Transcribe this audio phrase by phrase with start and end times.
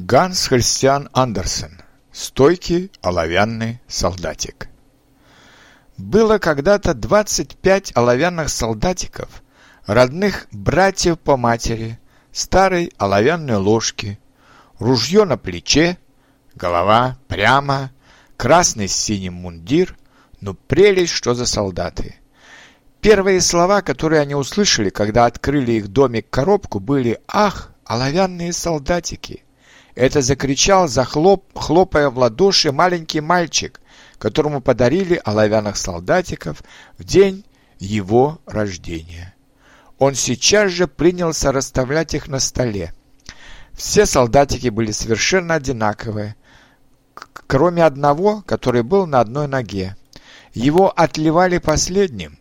[0.00, 1.82] Ганс Христиан Андерсен.
[2.12, 4.68] Стойкий оловянный солдатик.
[5.96, 9.42] Было когда-то 25 оловянных солдатиков,
[9.86, 11.98] родных братьев по матери,
[12.30, 14.20] старой оловянной ложки,
[14.78, 15.98] ружье на плече,
[16.54, 17.90] голова прямо,
[18.36, 19.96] красный с синим мундир,
[20.40, 22.14] ну прелесть, что за солдаты.
[23.00, 29.42] Первые слова, которые они услышали, когда открыли их домик-коробку, были «Ах, оловянные солдатики!»
[29.98, 33.80] Это закричал, захлоп, в ладоши, маленький мальчик,
[34.18, 36.62] которому подарили оловянных солдатиков
[36.98, 37.44] в день
[37.80, 39.34] его рождения.
[39.98, 42.94] Он сейчас же принялся расставлять их на столе.
[43.72, 46.36] Все солдатики были совершенно одинаковые,
[47.48, 49.96] кроме одного, который был на одной ноге.
[50.54, 52.38] Его отливали последним,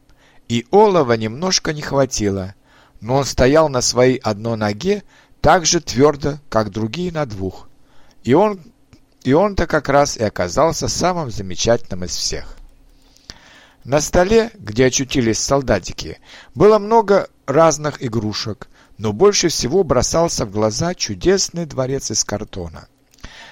[0.48, 2.54] и олова немножко не хватило,
[3.02, 5.02] но он стоял на своей одной ноге
[5.48, 7.70] так же твердо, как другие на двух.
[8.26, 8.60] И он
[9.24, 12.58] и он-то как раз и оказался самым замечательным из всех.
[13.86, 16.20] На столе, где очутились солдатики,
[16.54, 18.68] было много разных игрушек,
[18.98, 22.90] но больше всего бросался в глаза чудесный дворец из картона.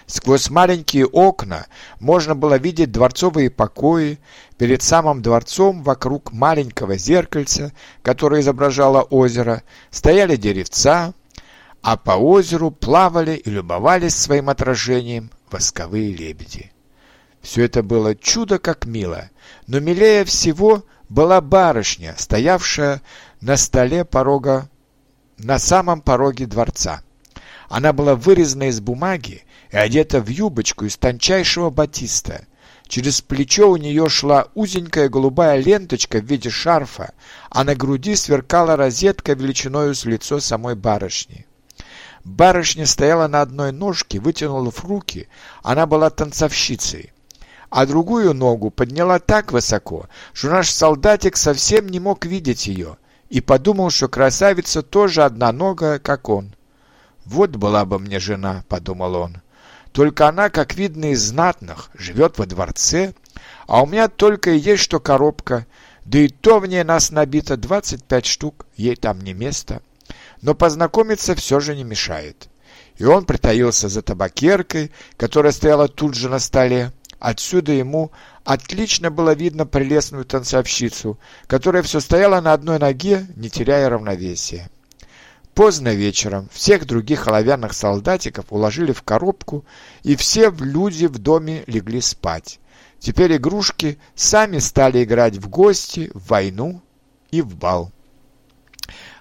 [0.05, 1.65] Сквозь маленькие окна
[2.01, 4.19] можно было видеть дворцовые покои,
[4.57, 7.71] перед самым дворцом вокруг маленького зеркальца,
[8.03, 11.13] которое изображало озеро, стояли деревца,
[11.85, 16.71] а по озеру плавали и любовались своим отражением восковые лебеди.
[17.41, 19.29] Все это было чудо как мило,
[19.67, 23.03] но милее всего была барышня, стоявшая
[23.39, 24.67] на столе порога,
[25.37, 27.03] на самом пороге дворца.
[27.69, 32.47] Она была вырезана из бумаги и одета в юбочку из тончайшего батиста.
[32.87, 37.13] Через плечо у нее шла узенькая голубая ленточка в виде шарфа,
[37.51, 41.45] а на груди сверкала розетка величиною с лицо самой барышни.
[42.25, 45.29] Барышня стояла на одной ножке, вытянула в руки.
[45.61, 47.13] Она была танцовщицей.
[47.69, 52.97] А другую ногу подняла так высоко, что наш солдатик совсем не мог видеть ее
[53.29, 56.55] и подумал, что красавица тоже одноногая, как он.
[57.25, 59.41] «Вот была бы мне жена»,— подумал он.
[59.91, 63.13] «Только она, как видно из знатных, живет во дворце,
[63.67, 65.67] а у меня только и есть что коробка,
[66.05, 69.81] да и то в ней нас набито двадцать пять штук, ей там не место»
[70.41, 72.49] но познакомиться все же не мешает.
[72.97, 76.91] И он притаился за табакеркой, которая стояла тут же на столе.
[77.19, 78.11] Отсюда ему
[78.43, 84.69] отлично было видно прелестную танцовщицу, которая все стояла на одной ноге, не теряя равновесия.
[85.55, 89.65] Поздно вечером всех других оловянных солдатиков уложили в коробку,
[90.03, 92.59] и все люди в доме легли спать.
[92.99, 96.81] Теперь игрушки сами стали играть в гости, в войну
[97.31, 97.91] и в бал.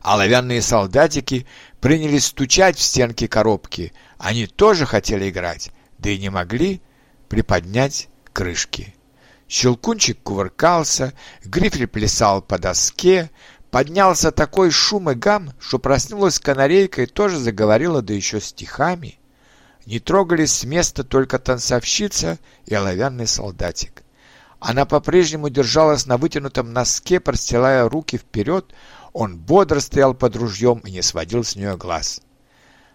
[0.03, 1.47] Оловянные солдатики
[1.81, 3.93] принялись стучать в стенки коробки.
[4.19, 6.81] Они тоже хотели играть, да и не могли
[7.29, 8.95] приподнять крышки.
[9.49, 11.13] Щелкунчик кувыркался,
[11.45, 13.31] грифель плясал по доске,
[13.71, 19.19] поднялся такой шум и гам, что проснулась канарейка и тоже заговорила, да еще стихами.
[19.87, 24.03] Не трогались с места только танцовщица и оловянный солдатик.
[24.61, 28.73] Она по-прежнему держалась на вытянутом носке, простилая руки вперед,
[29.15, 32.21] он бодро стоял под ружьем и не сводил с нее глаз.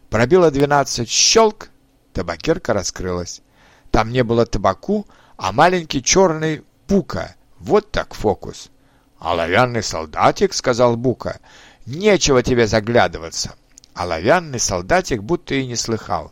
[0.10, 1.70] Пробило двенадцать щелк,
[2.14, 3.42] табакерка раскрылась.
[3.90, 5.08] Там не было табаку,
[5.38, 7.36] а маленький черный Бука.
[7.58, 8.70] Вот так фокус.
[9.18, 11.40] «Оловянный солдатик»,— сказал Бука,—
[11.86, 13.56] «нечего тебе заглядываться».
[13.94, 16.32] Оловянный солдатик будто и не слыхал.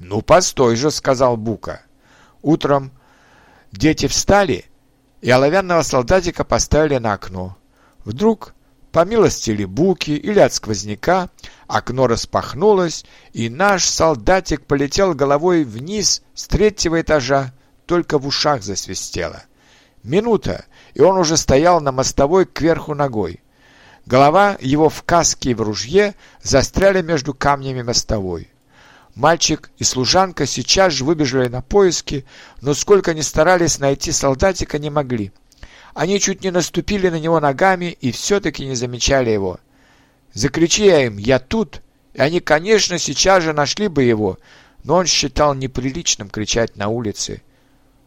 [0.00, 1.82] «Ну, постой же»,— сказал Бука.
[2.42, 2.92] Утром
[3.72, 4.66] дети встали,
[5.20, 7.56] и оловянного солдатика поставили на окно.
[8.04, 8.54] Вдруг
[8.98, 11.28] по милости ли буки или от сквозняка,
[11.68, 17.54] окно распахнулось, и наш солдатик полетел головой вниз с третьего этажа,
[17.86, 19.44] только в ушах засвистело.
[20.02, 20.64] Минута,
[20.94, 23.40] и он уже стоял на мостовой кверху ногой.
[24.04, 28.50] Голова его в каске и в ружье застряли между камнями мостовой.
[29.14, 32.26] Мальчик и служанка сейчас же выбежали на поиски,
[32.62, 35.30] но сколько ни старались найти солдатика, не могли.
[35.94, 39.58] Они чуть не наступили на него ногами и все-таки не замечали его.
[40.32, 41.82] Закричи я им «Я тут!»
[42.14, 44.38] и они, конечно, сейчас же нашли бы его,
[44.82, 47.42] но он считал неприличным кричать на улице.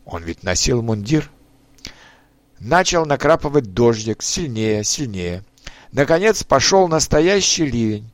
[0.06, 1.30] Он ведь носил мундир.
[2.60, 5.44] Начал накрапывать дождик, сильнее, сильнее.
[5.94, 8.12] Наконец пошел настоящий ливень.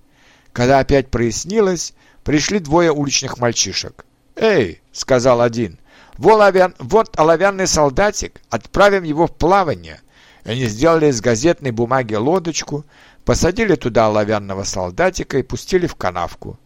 [0.53, 1.93] Когда опять прояснилось,
[2.23, 4.05] пришли двое уличных мальчишек.
[4.35, 5.79] «Эй!»— сказал один.
[6.17, 10.01] Вот оловянный солдатик, отправим его в плавание.
[10.43, 12.85] Они сделали из газетной бумаги лодочку,
[13.25, 16.57] посадили туда оловянного солдатика и пустили в канавку.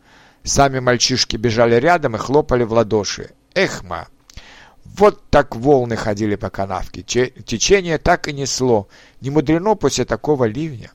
[0.44, 3.31] Сами мальчишки бежали рядом и хлопали в ладоши.
[3.53, 4.07] Эхма!
[4.83, 7.01] Вот так волны ходили по канавке.
[7.01, 8.88] Течение так и несло.
[9.21, 10.92] Не мудрено после такого ливня.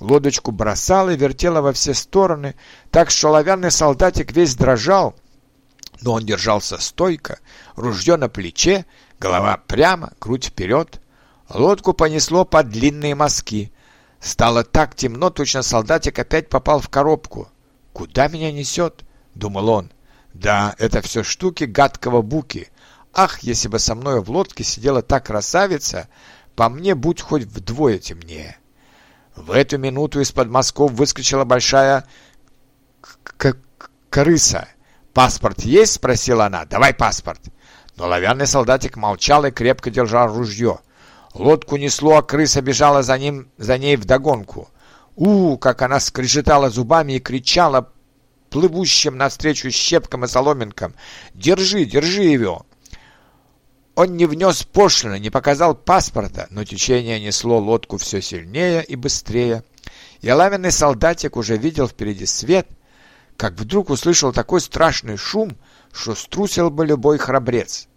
[0.00, 2.56] Лодочку бросало и вертело во все стороны,
[2.90, 5.14] так что оловянный солдатик весь дрожал,
[6.04, 7.38] но он держался стойко,
[7.76, 8.84] ружье на плече,
[9.18, 11.00] голова прямо, грудь вперед.
[11.48, 13.72] Лодку понесло под длинные мазки.
[14.20, 17.48] Стало так темно, точно солдатик опять попал в коробку.
[17.94, 19.04] «Куда меня несет?»—
[19.34, 19.92] думал он.
[20.34, 22.68] «Да, это все штуки гадкого буки.
[23.14, 26.08] Ах, если бы со мной в лодке сидела та красавица,
[26.54, 28.58] по мне будь хоть вдвое темнее».
[29.36, 32.06] В эту минуту из-под мазков выскочила большая
[34.10, 34.68] крыса.
[35.14, 36.64] «Паспорт есть?»— спросила она.
[36.64, 37.40] «Давай паспорт».
[37.96, 40.80] Но оловянный солдатик молчал и крепко держал ружье.
[41.34, 44.68] Лодку несло, а крыса бежала за ним, за ней вдогонку.
[45.16, 47.92] у как она скрежетала зубами и кричала
[48.50, 50.94] плывущим навстречу щепкам и соломинкам.
[51.34, 52.66] «Держи, держи его!»
[53.94, 59.62] Он не внес пошлины, не показал паспорта, но течение несло лодку все сильнее и быстрее.
[60.20, 62.66] И оловянный солдатик уже видел впереди свет,
[63.36, 65.56] как вдруг услышал такой страшный шум,
[65.92, 67.88] что струсил бы любой храбрец.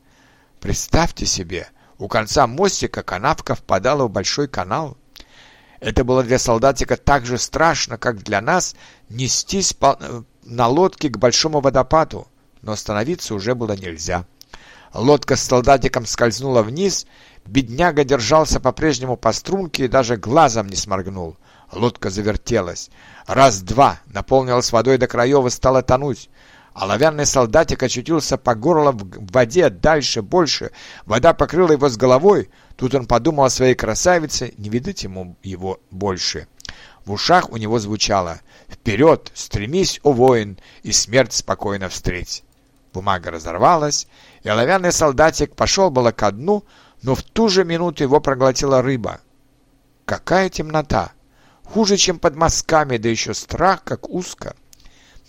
[0.59, 1.67] Представьте себе,
[1.97, 4.97] у конца мостика канавка впадала в большой канал.
[5.79, 8.75] Это было для солдатика так же страшно, как для нас
[9.09, 9.75] нестись
[10.43, 12.27] на лодке к большому водопаду,
[12.61, 14.25] но остановиться уже было нельзя.
[14.93, 17.05] Лодка с солдатиком скользнула вниз,
[17.45, 21.37] бедняга держался по-прежнему по струнке и даже глазом не сморгнул.
[21.71, 22.89] Лодка завертелась.
[23.25, 26.29] Раз-два наполнилась водой до краев и стала тонуть.
[26.73, 30.71] Оловянный солдатик очутился по горло в воде, дальше, больше.
[31.05, 32.49] Вода покрыла его с головой.
[32.75, 36.47] Тут он подумал о своей красавице, не видать ему его больше.
[37.03, 42.43] В ушах у него звучало «Вперед, стремись, о воин, и смерть спокойно встреть».
[42.93, 44.07] Бумага разорвалась,
[44.43, 46.63] и оловянный солдатик пошел было ко дну,
[47.01, 49.21] но в ту же минуту его проглотила рыба.
[50.05, 51.11] Какая темнота!
[51.73, 54.55] Хуже, чем под мазками, да еще страх, как узко.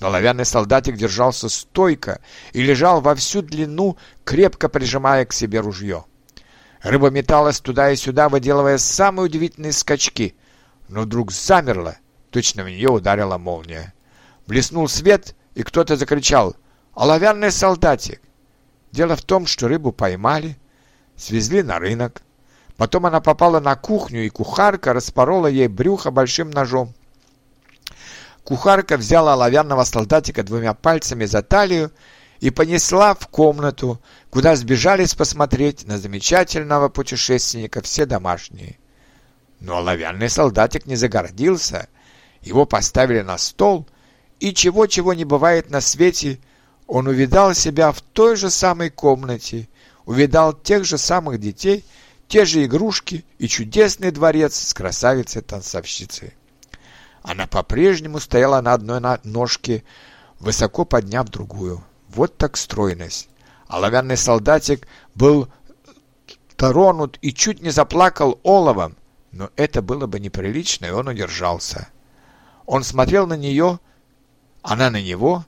[0.01, 2.21] Но оловянный солдатик держался стойко
[2.53, 6.05] и лежал во всю длину, крепко прижимая к себе ружье.
[6.83, 10.37] Рыба металась туда и сюда, выделывая самые удивительные скачки,
[10.89, 11.97] но вдруг замерла,
[12.31, 13.93] точно в нее ударила молния.
[14.47, 16.55] Блеснул свет, и кто-то закричал
[16.95, 18.21] «Оловянный солдатик!»
[18.93, 20.57] Дело в том, что рыбу поймали,
[21.17, 22.23] свезли на рынок.
[22.79, 26.95] Потом она попала на кухню, и кухарка распорола ей брюхо большим ножом.
[28.45, 31.91] Кухарка взяла оловянного солдатика двумя пальцами за талию
[32.39, 38.79] и понесла в комнату, куда сбежались посмотреть на замечательного путешественника все домашние.
[39.59, 41.89] Но оловянный солдатик не загордился,
[42.43, 43.89] его поставили на стол,
[44.39, 46.39] и чего-чего не бывает на свете,
[46.87, 49.69] он увидал себя в той же самой комнате,
[50.07, 51.85] увидал тех же самых детей,
[52.29, 56.35] те же игрушки и чудесный дворец с красавицей-танцовщицей.
[57.23, 59.83] Она по-прежнему стояла на одной ножке,
[60.39, 61.83] высоко подняв другую.
[62.09, 63.29] Вот так стройность.
[63.67, 65.49] Оловянный солдатик был
[66.57, 68.97] тронут и чуть не заплакал оловом,
[69.33, 71.89] но это было бы неприлично, и он удержался.
[72.67, 73.79] Он смотрел на нее,
[74.63, 75.45] она на него,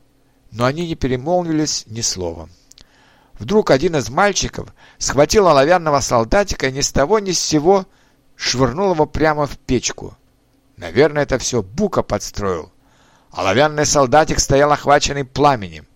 [0.51, 2.51] но они не перемолвились ни словом.
[3.41, 4.69] Вдруг один из мальчиков
[4.99, 7.87] схватил оловянного солдатика и ни с того ни с сего
[8.37, 10.15] швырнул его прямо в печку.
[10.77, 12.71] Наверное, это все Бука подстроил.
[13.31, 15.87] Оловянный солдатик стоял охваченный пламенем.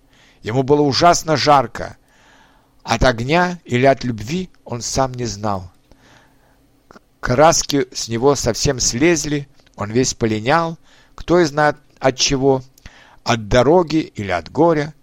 [0.41, 1.99] Ему было ужасно жарко.
[2.83, 5.71] От огня или от любви он сам не знал.
[7.21, 10.79] Краски с него совсем слезли, он весь полинял,
[11.15, 12.63] кто и знает от чего,
[13.23, 14.95] от дороги или от горя.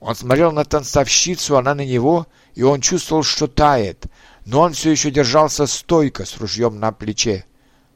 [0.00, 4.06] Он смотрел на танцовщицу, она на него, и он чувствовал, что тает,
[4.44, 7.44] но он все еще держался стойко с ружьем на плече.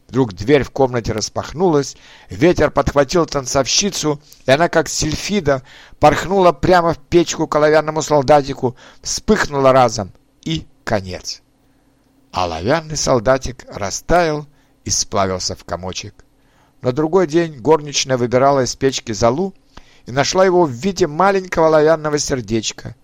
[0.09, 1.97] Вдруг дверь в комнате распахнулась,
[2.28, 5.62] ветер подхватил танцовщицу, и она, как сильфида,
[6.00, 11.40] порхнула прямо в печку к оловянному солдатику, вспыхнула разом, и конец.
[12.32, 14.47] Оловянный солдатик растаял
[14.85, 16.25] и сплавился в комочек.
[16.82, 19.54] На другой день горничная выбирала из печки залу
[20.06, 22.97] и нашла его в виде маленького оловянного сердечка.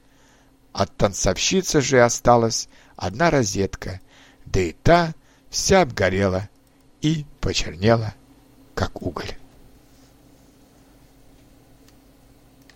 [0.73, 4.01] От танцовщицы же осталась одна розетка,
[4.47, 5.15] да и та
[5.51, 6.49] вся обгорела
[7.01, 8.15] и почернела,
[8.75, 9.33] как уголь.